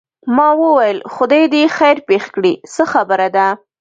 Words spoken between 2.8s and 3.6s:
خبره ده.